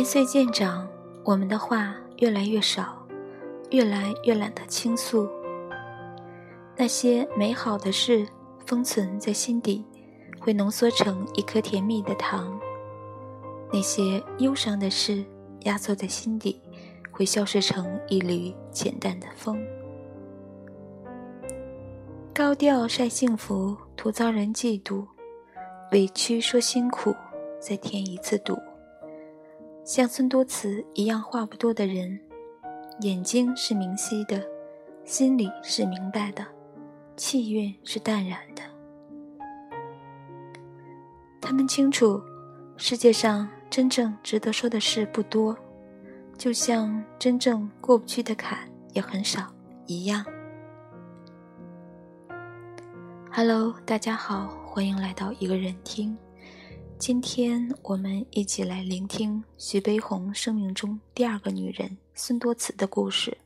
[0.00, 0.88] 年岁渐长，
[1.24, 3.06] 我们的话越来越少，
[3.68, 5.28] 越来越懒得倾诉。
[6.74, 8.26] 那些美好的事
[8.64, 9.84] 封存在心底，
[10.40, 12.58] 会浓缩成一颗甜蜜的糖；
[13.70, 15.22] 那些忧伤的事
[15.64, 16.58] 压缩在心底，
[17.10, 19.62] 会消失成一缕简单的风。
[22.32, 25.04] 高调晒幸福，徒遭人嫉妒；
[25.92, 27.14] 委屈说辛苦，
[27.60, 28.56] 再添一次堵。
[29.90, 32.16] 像孙多慈一样话不多的人，
[33.00, 34.40] 眼睛是明晰的，
[35.02, 36.46] 心里是明白的，
[37.16, 38.62] 气韵是淡然的。
[41.40, 42.22] 他们清楚，
[42.76, 45.58] 世界上真正值得说的事不多，
[46.38, 48.60] 就像真正过不去的坎
[48.92, 49.52] 也很少
[49.86, 50.24] 一样。
[53.32, 56.16] Hello，大家好，欢迎来到一个人听。
[57.00, 63.38] 今天我们一起来聆听徐悲鸿生命中第二个女人孙多慈的故事。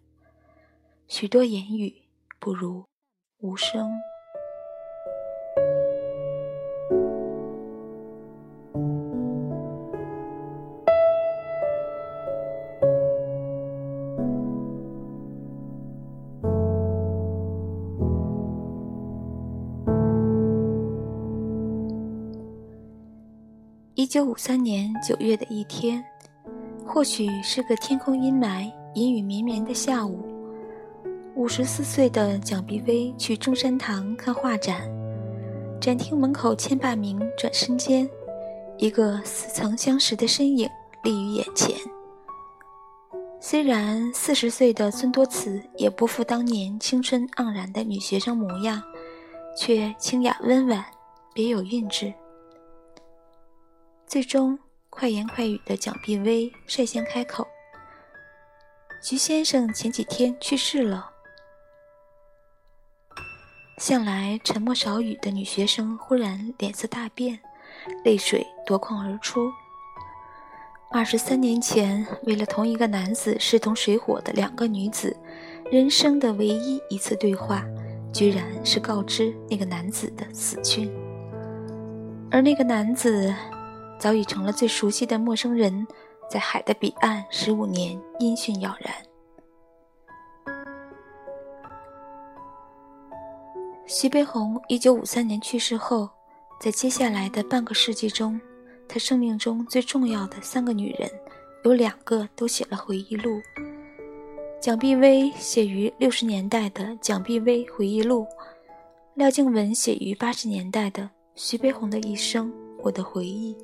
[1.07, 1.95] 许多言语
[2.41, 2.85] 不如
[3.39, 3.93] 无声。
[24.05, 26.05] 一九五三年九月的一天，
[26.85, 30.23] 或许是个天空阴霾、阴雨绵绵的下午。
[31.35, 34.83] 五十四岁的蒋碧薇去中山堂看画展，
[35.81, 38.07] 展厅门口千百名转身间，
[38.77, 40.69] 一个似曾相识的身影
[41.03, 41.75] 立于眼前。
[43.41, 48.83] 虽然四十岁的孙多慈也不复当年青春盎然的女学生模样，
[49.57, 50.85] 却清雅温婉，
[51.33, 52.13] 别有韵致。
[54.07, 54.59] 最终，
[54.91, 57.47] 快言快语的蒋碧薇率先开口
[59.03, 61.11] ：“徐先生前几天去世了。”
[63.79, 67.41] 向来沉默少语的女学生忽然脸色大变，
[68.05, 69.51] 泪水夺眶而出。
[70.93, 75.17] 二十三年前，为了同一个男子势同水火的两个女子，
[75.73, 77.65] 人生的唯一一次对话，
[78.13, 80.89] 居然是告知那个男子的死讯，
[82.31, 83.35] 而那个男子。
[84.05, 85.87] 早已成了最熟悉的陌生人，
[86.29, 88.95] 在海的彼岸，十五年音讯杳然。
[93.87, 96.07] 徐悲鸿一九五三年去世后，
[96.61, 98.39] 在接下来的半个世纪中，
[98.87, 101.11] 他生命中最重要的三个女人，
[101.65, 103.41] 有两个都写了回忆录。
[104.61, 108.25] 蒋碧薇写于六十年代的《蒋碧薇回忆录》，
[109.15, 111.03] 廖静文写于八十年代的
[111.35, 113.55] 《徐悲鸿的一生：我的回忆》。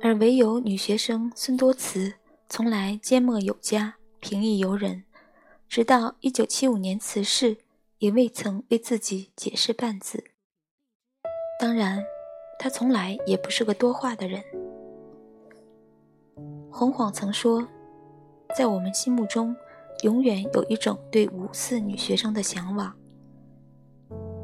[0.00, 2.14] 而唯有女学生孙多慈，
[2.48, 5.04] 从来缄默有加，平易游人，
[5.68, 7.58] 直到一九七五年辞世，
[7.98, 10.24] 也未曾为自己解释半字。
[11.60, 12.04] 当然，
[12.58, 14.42] 她从来也不是个多话的人。
[16.70, 17.66] 洪晃曾说，
[18.56, 19.54] 在我们心目中，
[20.02, 22.94] 永远有一种对五四女学生的向往。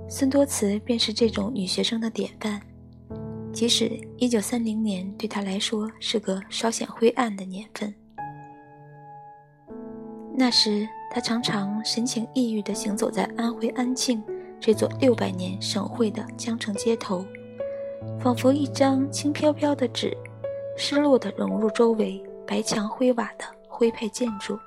[0.09, 2.61] 孙多慈便是这种女学生的典范。
[3.55, 3.89] 即使
[4.19, 7.95] 一九三零年对他来说是个稍显灰暗的年份，
[10.35, 14.21] 那时他常常神情抑郁地行走在安徽安庆
[14.59, 17.25] 这座六百年省会的江城街头，
[18.19, 20.13] 仿佛一张轻飘飘的纸，
[20.77, 24.59] 失落地融入周围白墙灰瓦的徽派建筑。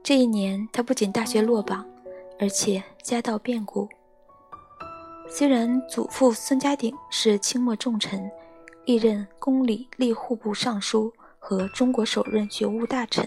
[0.00, 1.84] 这一年，他不仅大学落榜，
[2.38, 3.88] 而且家道变故。
[5.34, 8.30] 虽然祖父孙家鼎是清末重臣，
[8.84, 13.26] 历任宫里吏户部尚书和中国首任学务大臣，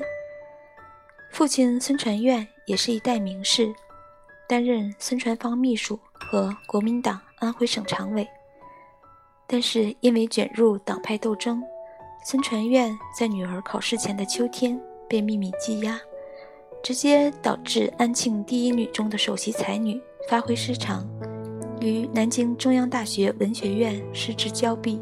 [1.32, 3.74] 父亲孙传苑也是一代名士，
[4.48, 8.28] 担任孙传芳秘书和国民党安徽省常委。
[9.48, 11.64] 但是因为卷入党派斗争，
[12.24, 14.80] 孙传苑在女儿考试前的秋天
[15.10, 16.00] 被秘密羁押，
[16.84, 20.00] 直接导致安庆第一女中的首席才女
[20.30, 21.04] 发挥失常。
[21.82, 25.00] 于南京中央大学文学院失之交臂，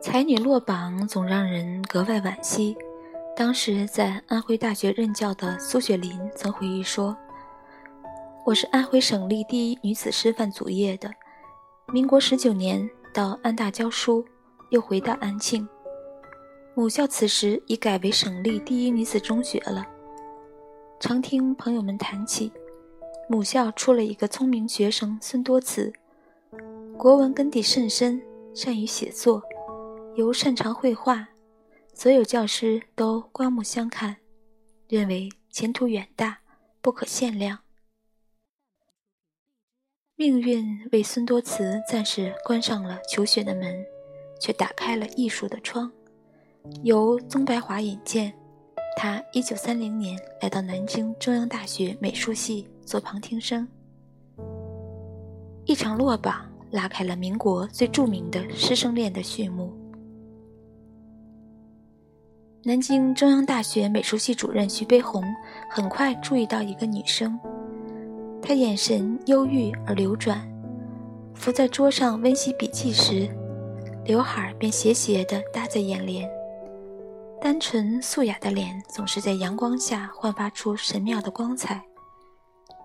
[0.00, 2.76] 才女落榜总让人格外惋惜。
[3.36, 7.16] 当时在安徽大学任教的苏雪林曾回忆说
[8.46, 11.10] ：“我是安徽省立第一女子师范祖业的，
[11.92, 14.24] 民国十九年到安大教书，
[14.70, 15.68] 又回到安庆
[16.74, 19.84] 母校，此时已改为省立第一女子中学了。
[21.00, 22.52] 常听朋友们谈起。”
[23.28, 25.92] 母校出了一个聪明学生孙多慈，
[26.96, 28.20] 国文根底甚深，
[28.54, 29.42] 善于写作，
[30.14, 31.28] 又擅长绘画，
[31.94, 34.16] 所有教师都刮目相看，
[34.88, 36.40] 认为前途远大，
[36.80, 37.60] 不可限量。
[40.16, 43.84] 命运为孙多慈暂时关上了求学的门，
[44.40, 45.90] 却打开了艺术的窗。
[46.82, 48.32] 由宗白华引荐，
[48.96, 53.66] 他1930年来到南京中央大学美术系做旁听生。
[55.64, 59.72] 一场落榜拉开了民国最著名的师生恋的序幕。
[62.62, 65.22] 南京中央大学美术系主任徐悲鸿
[65.70, 67.38] 很快注意到一个女生。
[68.40, 70.40] 她眼神忧郁而流转，
[71.34, 73.28] 伏在桌上温习笔记时，
[74.04, 76.28] 刘海便斜斜地搭在眼帘。
[77.40, 81.84] 单纯素雅的脸总是在阳光下焕发出神妙的光彩，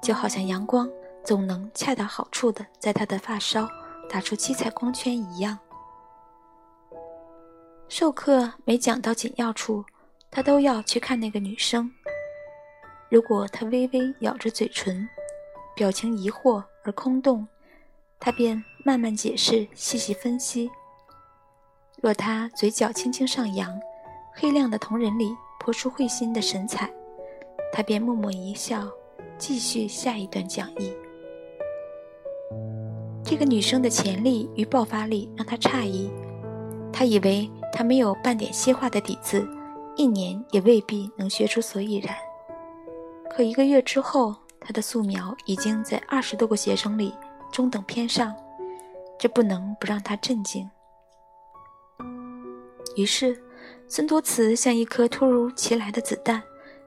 [0.02, 0.90] 就好像阳光
[1.24, 3.68] 总能恰到好处的在他的发梢
[4.10, 5.58] 打出七彩光圈一样。
[7.88, 9.84] 授课每讲到紧要处，
[10.30, 11.92] 他都要去看那个女生。
[13.10, 15.10] 如果她微微咬着嘴唇，
[15.76, 17.48] 表情疑惑而空洞，
[18.20, 20.70] 他便慢慢解释、细细分析。
[22.02, 23.80] 若他嘴角轻轻上扬，
[24.36, 26.94] 黑亮的瞳仁里泼出会心的神采，
[27.74, 28.88] 他便默默一笑，
[29.40, 30.94] 继续下一段讲义。
[33.24, 36.12] 这个女生的潜力与爆发力让他诧异，
[36.92, 39.48] 他以为她没有半点西画的底子，
[39.96, 42.14] 一年也未必能学出所以然。
[43.30, 47.14] 可一个月之后，他的素描已经在二十多个学生里
[47.52, 48.36] 中等偏上，
[49.18, 50.70] 这不能不让他震惊。
[52.96, 53.42] 于是，
[53.88, 56.42] 孙多慈像一颗突如其来的子弹，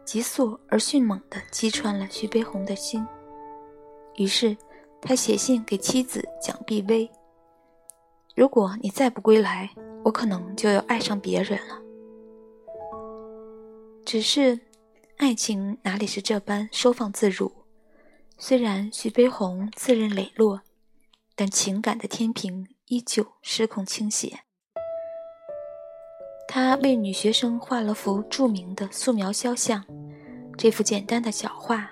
[0.05, 3.07] 急速而迅猛地击穿了徐悲鸿的心。
[4.17, 4.57] 于是，
[5.01, 7.11] 他写信给妻子蒋碧薇
[8.37, 9.71] ：“如果你再不归来，
[10.05, 11.81] 我可能就要爱上别人了。”
[14.05, 14.61] 只是，
[15.17, 17.51] 爱情哪里是这般收放自如？
[18.37, 20.63] 虽然徐悲鸿自认磊落，
[21.37, 24.41] 但情感的天平依旧失控倾斜。
[26.55, 29.83] 他为女学生画了幅著名的素描肖像，
[30.59, 31.89] 这幅简单的小画，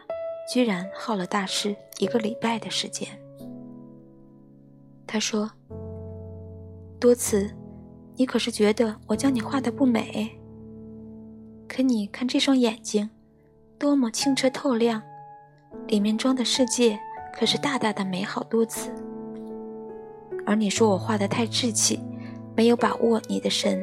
[0.52, 3.08] 居然耗了大师一个礼拜的时间。
[5.06, 5.50] 他说
[7.00, 7.50] ：“多次，
[8.16, 10.30] 你可是觉得我将你画的不美？
[11.66, 13.08] 可你看这双眼睛，
[13.78, 15.02] 多么清澈透亮！”
[15.88, 17.00] 里面装的世界
[17.32, 18.90] 可是大大的美好多次，
[20.44, 21.98] 而你说我画的太稚气，
[22.54, 23.82] 没有把握你的神。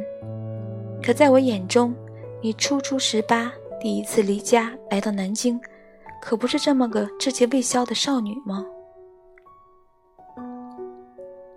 [1.04, 1.96] 可在我眼中，
[2.42, 5.60] 你初出十八，第一次离家来到南京，
[6.22, 8.66] 可不是这么个稚气未消的少女吗？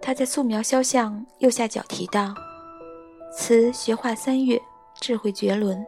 [0.01, 2.35] 他在素描肖像右下角提到
[3.33, 4.61] ：“词学画三月，
[5.01, 5.85] 智慧绝伦，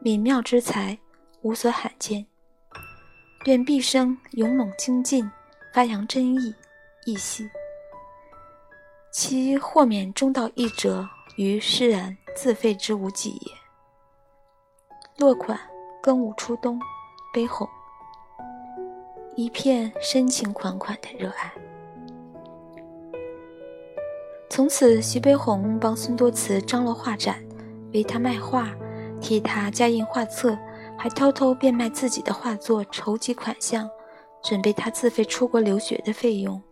[0.00, 0.98] 敏妙之才，
[1.42, 2.24] 无所罕见。”
[3.46, 5.28] 愿毕生勇猛精进，
[5.72, 6.54] 发扬真意，
[7.06, 7.48] 义气。
[9.12, 13.52] 其豁免中道一者，于诗然自废之无几也。
[15.18, 15.60] 落款：
[16.02, 16.80] 庚午初冬，
[17.34, 17.68] 悲鸿。
[19.36, 21.52] 一片深情款款的热爱。
[24.48, 27.44] 从此，徐悲鸿帮孙多慈张罗画展，
[27.92, 28.70] 为他卖画，
[29.20, 30.56] 替他加印画册。
[30.96, 33.86] 还偷偷变卖自己的画作筹集款项，
[34.42, 36.62] 准备他自费出国留学的费用。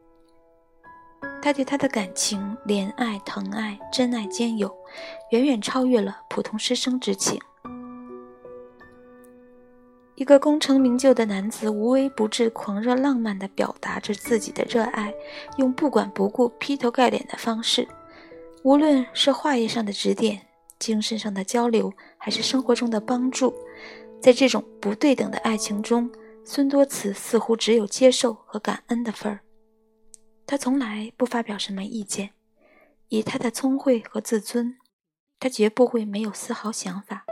[1.40, 4.75] 他对他的感情、怜爱、疼爱、真爱兼有，
[5.30, 7.40] 远远超越了普通师生之情。
[10.16, 15.14] 一个功成名就的男子，无微不至、狂热浪漫地表达着自己的热爱，
[15.59, 17.87] 用不管不顾、劈头盖脸的方式，
[18.64, 20.40] 无论是画业上的指点、
[20.80, 23.54] 精神上的交流，还是生活中的帮助。
[24.21, 26.11] 在这种不对等的爱情中，
[26.45, 29.38] 孙多慈似乎只有接受和感恩的份儿。
[30.50, 32.30] 他从来不发表什么意见，
[33.08, 34.78] 以他的聪慧和自尊，
[35.38, 37.26] 他绝不会没有丝毫想法。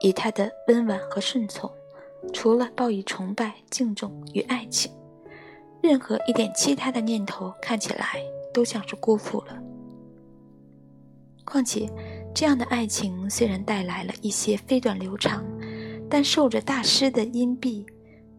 [0.00, 1.68] 以他的温婉和顺从，
[2.32, 4.92] 除了报以崇拜、敬重与爱情，
[5.82, 9.60] 任何一点其他的念头看起来都像是辜负了。
[11.44, 11.90] 况且，
[12.32, 15.44] 这样的爱情虽然带来了一些飞短流长。
[16.08, 17.84] 但受着大师的荫庇，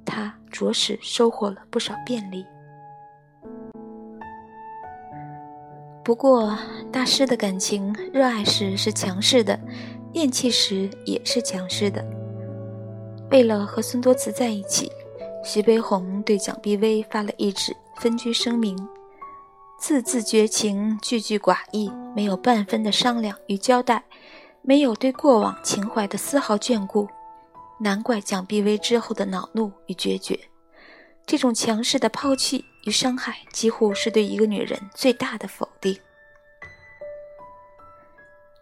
[0.06, 2.46] 他着实收获了不少便利。
[6.06, 6.56] 不过，
[6.92, 9.60] 大师的感情热爱时是强势的，
[10.14, 12.06] 厌弃时也是强势的。
[13.32, 14.92] 为了和孙多慈在一起，
[15.44, 18.78] 徐悲鸿对蒋碧薇发了一纸分居声明。
[19.80, 24.04] 字字绝情，句句寡义，没有半分的商量与交代，
[24.62, 27.08] 没有对过往情怀的丝毫眷顾，
[27.80, 30.40] 难怪蒋碧薇之后的恼怒与决绝。
[31.28, 35.98] 这种强势的抛弃与伤害，几乎是对一个女人最大的否定。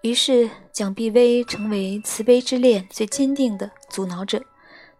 [0.02, 4.42] 于是，蒋碧薇成为慈悲之恋最坚定的阻挠者。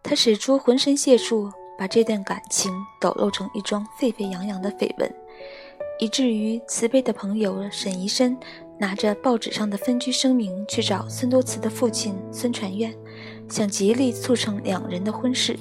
[0.02, 5.14] 她使出浑身解数，把这段感情抖露成一桩沸沸扬扬的绯闻。
[6.00, 8.38] 以至于慈悲的朋友沈怡深
[8.80, 12.94] 拿着报纸上的分居声明去找孙多慈的父亲孙传愿，
[13.48, 15.58] 想极力促成两人的婚事。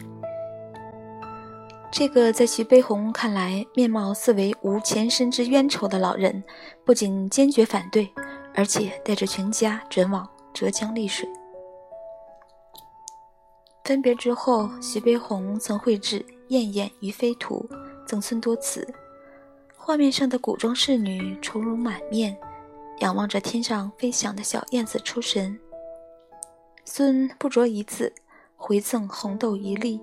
[1.92, 6.42] 这个在徐悲鸿看来面貌似为无前身之冤仇的老人，
[6.86, 8.10] 不仅坚决反对，
[8.54, 11.28] 而且带着全家转往浙江丽水。
[13.84, 17.68] 分别之后，徐悲鸿曾绘制《燕燕于飞图》，
[18.06, 18.88] 赠孙多慈。
[19.76, 22.34] 画面上的古装侍女愁容满面，
[23.00, 25.60] 仰望着天上飞翔的小燕子出神。
[26.86, 28.14] 孙不着一字，
[28.56, 30.00] 回赠红豆一粒。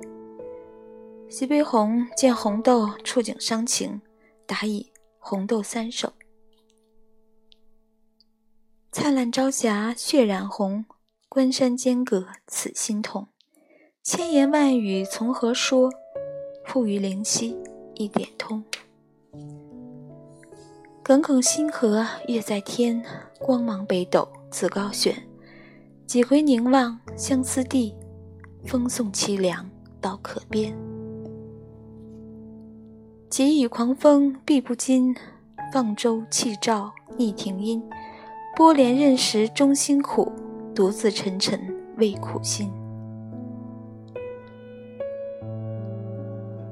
[1.31, 4.01] 徐悲鸿见红豆触景伤情，
[4.47, 6.11] 答以红豆三首：
[8.91, 10.85] 灿烂朝霞血染红，
[11.29, 13.27] 关山间隔此心痛。
[14.01, 15.91] 千言万语从何说？
[16.65, 17.55] 付与灵犀
[17.93, 18.63] 一点通。
[21.03, 23.03] 耿耿星河月在天，
[23.39, 25.15] 光芒北斗自高悬。
[26.07, 27.95] 几回凝望相思地，
[28.65, 29.69] 风送凄凉
[30.01, 30.88] 到可边。
[33.29, 35.15] 急雨狂风避不惊，
[35.71, 37.81] 放舟弃棹逆停音。
[38.55, 40.31] 波连任时终辛苦，
[40.73, 41.61] 独自沉沉
[41.97, 42.71] 为苦心。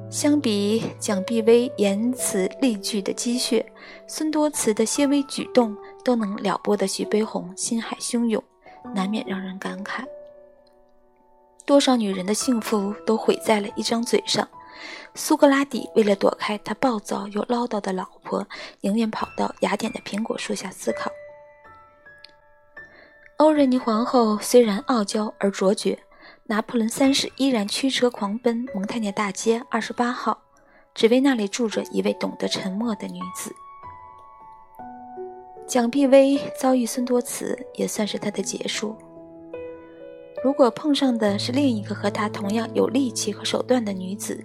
[0.10, 3.64] 相比蒋碧薇言辞例句的积雪，
[4.08, 8.44] 孙多慈的些微举动都能撩拨的徐悲鸿心海汹涌，
[8.96, 10.04] 难免让人感慨：
[11.68, 14.48] 多少女人的幸福都毁在了一张嘴上。
[15.16, 18.48] 苏格拉底为了躲开他暴躁又唠叨的老婆，
[18.82, 21.12] 宁愿跑到雅典的苹果树下思考。
[23.38, 26.00] 欧仁妮皇后虽然傲娇而卓绝。
[26.50, 30.44] 拿破仑三世依然驱车狂奔蒙泰涅大街二十八号，
[30.96, 33.54] 只为那里住着一位懂得沉默的女子。
[35.68, 38.96] 蒋碧薇遭遇孙多慈，也算是她的结束。
[40.42, 44.42] 如果碰上的是另一个和她同样有力气和手段的女子，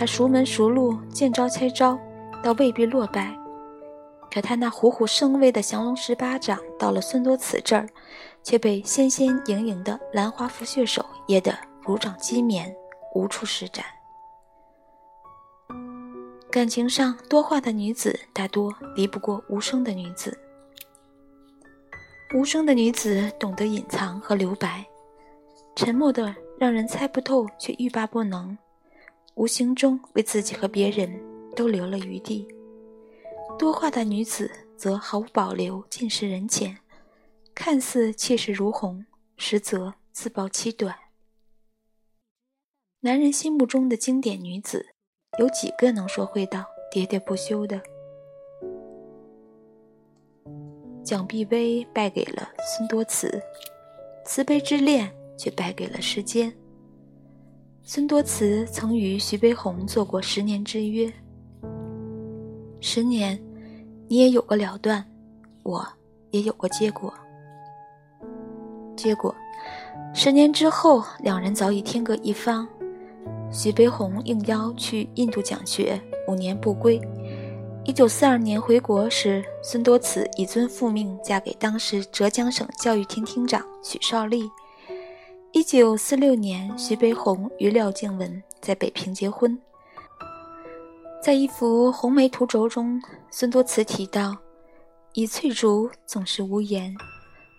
[0.00, 2.00] 他熟门熟路，见招拆招，
[2.42, 3.36] 倒未必落败。
[4.32, 7.86] 可他那虎虎生威的降龙十八掌，到了孙多慈这儿。
[8.42, 12.74] 却被纤纤盈盈的兰花拂血手噎得如掌鸡绵，
[13.14, 13.84] 无处施展。
[16.50, 20.34] 感情上多话的女子，大多敌不过无声的女子。
[22.34, 24.82] 无声的女子懂得隐藏和留白，
[25.76, 28.56] 沉默的让人猜不透，却欲罢不能，
[29.34, 31.20] 无形中为自己和别人
[31.56, 32.46] 都留了余地。
[33.58, 36.78] 多话的女子则毫无保留，尽释人前。
[37.54, 39.04] 看似气势如虹，
[39.36, 40.96] 实则自暴其短。
[43.00, 44.94] 男人心目中的经典女子，
[45.38, 47.80] 有几个能说会道、喋喋不休的？
[51.04, 53.42] 蒋碧薇败给了孙多慈，
[54.24, 56.54] 慈悲之恋却败给了时间。
[57.92, 61.12] 孙多慈曾与徐悲鸿做过十年之约，
[62.80, 63.36] 十年，
[64.06, 65.04] 你也有个了断，
[65.64, 65.84] 我
[66.30, 67.12] 也有个结果。
[68.96, 69.34] 结果，
[70.14, 72.64] 十年之后，两人早已天各一方。
[73.50, 77.00] 徐悲鸿应邀去印度讲学，五年不归。
[77.84, 84.48] 一九四二年回国时，孙多慈以尊父命嫁给当时浙江省教育厅厅长许绍利。
[85.52, 89.60] 一九四六年，徐悲鸿与廖静文在北平结婚。
[91.20, 93.02] 在一幅红梅图轴中，
[93.32, 94.36] 孙多慈提到
[95.12, 96.94] ：“以翠竹总是无言，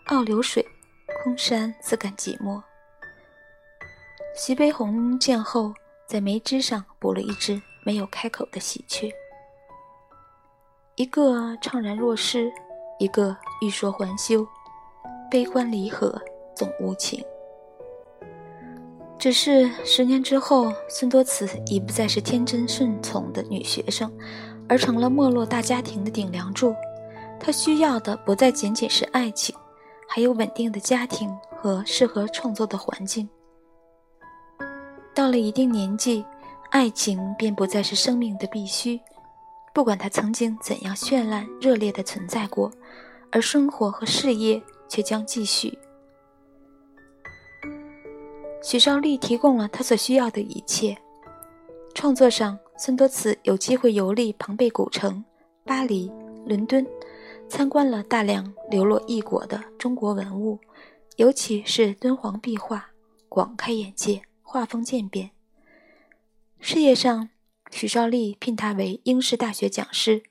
[0.07, 0.65] 傲流水。”
[1.21, 2.63] 空山自感寂寞。
[4.35, 5.73] 徐悲鸿见后，
[6.07, 9.13] 在梅枝上补了一只没有开口的喜鹊。
[10.95, 12.51] 一个怅然若失，
[12.99, 14.47] 一个欲说还休，
[15.29, 16.19] 悲欢离合
[16.55, 17.23] 总无情。
[19.21, 24.11] 只是十年之后，孙多慈已不再是天真顺从的女学生，
[24.67, 26.73] 而成了没落大家庭的顶梁柱。
[27.39, 29.55] 她需要的不再仅仅是爱情。
[30.07, 33.29] 还有稳定的家庭和适合创作的环境。
[35.13, 36.25] 到了一定年纪，
[36.71, 38.99] 爱情便不再是生命的必须，
[39.71, 42.69] 不管它曾经怎样绚烂热烈地存在过，
[43.31, 45.77] 而生活和事业却将继续。
[48.61, 50.97] 许绍丽提供了他所需要的一切。
[51.93, 55.23] 创作上，孙多慈有机会游历庞贝古城、
[55.65, 56.11] 巴黎、
[56.45, 56.85] 伦敦，
[57.49, 60.59] 参观了大量流落异国的中国文物，
[61.17, 62.91] 尤其是敦煌壁画，
[63.27, 65.31] 广开眼界，画风渐变。
[66.59, 67.29] 事业上，
[67.71, 70.21] 许绍丽聘他为英式大学讲师，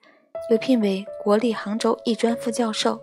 [0.50, 3.00] 又聘为国立杭州艺专副教授。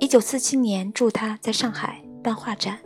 [0.00, 2.80] 一九四七年助他在上海办画展。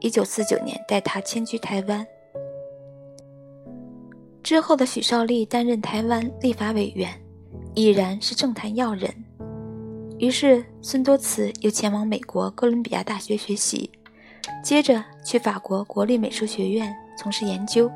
[0.00, 2.06] 一九四九年，带他迁居台湾。
[4.42, 7.10] 之后的许绍丽担任台湾立法委员，
[7.74, 9.12] 已然是政坛要人。
[10.18, 13.90] 于是，孙多慈又前往美国哥伦比亚大学学习，
[14.64, 17.90] 接着去法国国立美术学院从事研究。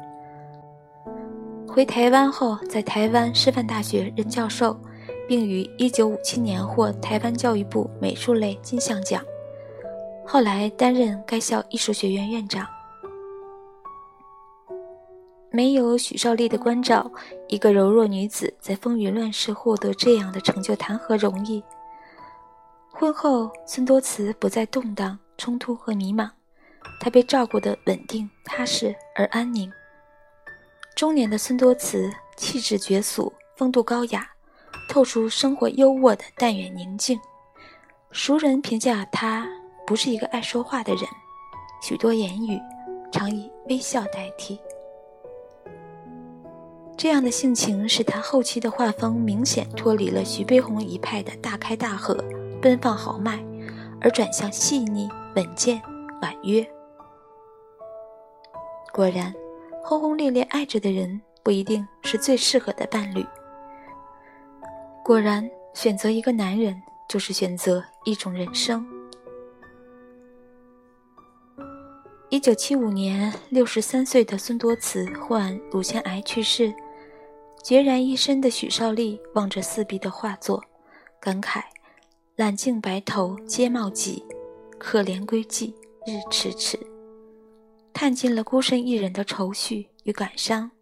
[1.67, 4.79] 回台湾后，在台湾师范大学任教授，
[5.27, 9.23] 并于一九五七年获台湾教育部美术类金像奖。
[10.26, 12.66] 后来担任该校艺术学院院长。
[15.50, 17.09] 没有许绍丽的关照，
[17.47, 21.62] 一个柔弱女子在风云乱世获得这样的成就，谈何容易？
[22.90, 26.28] 婚后，孙多慈不再动荡、冲突和迷茫，
[26.99, 29.71] 她被照顾得稳定、踏实而安宁。
[30.97, 34.28] 中年的孙多慈气质绝俗，风度高雅，
[34.88, 37.21] 透出生活优渥的淡远宁静。
[38.11, 39.47] 熟人评价她。
[39.87, 41.05] 不是一个爱说话的人，
[41.83, 42.61] 许多言语
[43.12, 44.59] 常以微笑代替。
[46.97, 52.16] 这样的性情使他后期的画风明显脱离了徐悲鸿一派的大开大合、
[52.62, 53.38] 奔放豪迈，
[54.01, 55.83] 而转向细腻、稳健、
[56.23, 56.66] 婉约。
[58.92, 59.35] 果然，
[59.83, 63.27] 轰轰烈烈爱着的人不一定是最适合的伴侣。
[65.05, 68.87] 果然，选择一个男人就是选择一种人生。
[72.35, 76.75] 一九七五年，六十三岁的孙多慈患乳腺癌去世。
[77.62, 80.61] 孑然一身的许绍丽望着四壁的画作，
[81.20, 81.62] 感慨
[82.35, 84.25] ：“揽镜白头皆茂疾，
[84.81, 85.73] 可怜归寂
[86.05, 86.77] 日迟迟。”
[87.94, 90.73] 叹尽了孤身一人的愁绪与感伤。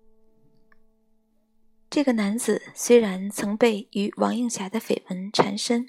[1.90, 5.86] 这个男子虽然曾被与王映霞的绯闻缠身，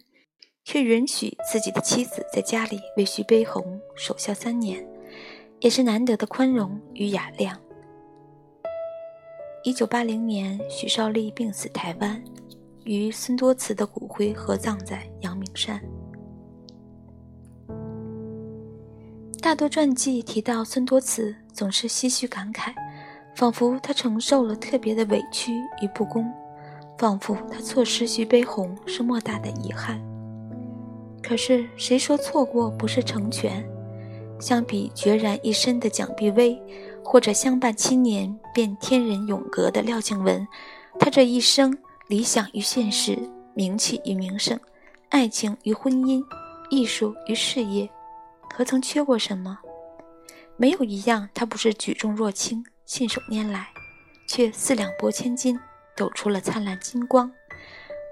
[0.65, 4.85] 却允许自己的妻子在家里为徐悲鸿守孝三年。
[5.63, 7.57] 也是难得的宽容与雅量。
[9.63, 12.21] 一九八零年，许绍丽病死台湾，
[12.83, 15.81] 与孙多慈的骨灰合葬在阳明山。
[19.41, 22.73] 大多传记提到孙多慈，总是唏嘘感慨，
[23.33, 26.29] 仿佛他承受了特别的委屈与不公，
[26.97, 29.97] 仿佛他错失徐悲鸿是莫大的遗憾。
[31.21, 33.65] 可是谁说错过不是成全？
[34.43, 36.61] 相比决然一身的蒋碧薇，
[37.01, 40.45] 或者相伴七年便天人永隔的廖静文，
[40.99, 41.77] 他这一生
[42.07, 43.17] 理想与现实、
[43.53, 44.59] 名气与名声、
[45.07, 46.21] 爱情与婚姻、
[46.69, 47.89] 艺术与事业，
[48.53, 49.57] 何曾缺过什么？
[50.57, 53.69] 没有一样他不是举重若轻、信手拈来，
[54.27, 55.57] 却四两拨千斤，
[55.95, 57.31] 抖出了灿烂金光。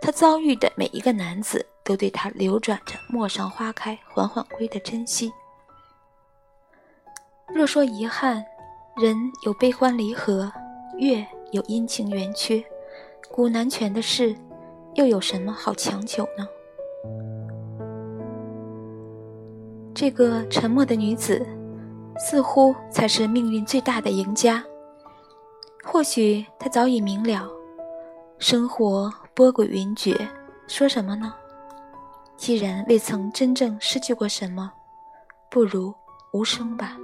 [0.02, 5.30] 他遭遇的每一个男子，都对他流转着“陌上花开，缓缓归”的珍惜。
[7.54, 8.44] 若说遗憾，
[8.96, 10.52] 人有悲欢离合，
[10.98, 12.64] 月有阴晴圆缺，
[13.30, 14.36] 古难全的事，
[14.96, 16.48] 又有什么好强求呢？
[19.94, 21.46] 这个沉默的女子，
[22.18, 24.64] 似乎才是命运最大的赢家。
[25.84, 27.50] 或许她早已明了，
[28.40, 30.18] 生活波诡云谲，
[30.68, 31.34] 说什么呢？
[32.38, 34.72] 既然未曾真正失去过什么，
[35.50, 35.94] 不如
[36.32, 36.98] 无声吧。